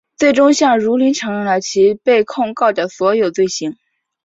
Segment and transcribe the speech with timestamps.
[0.17, 3.77] 最终向汝霖承认了其被控告的所有罪行。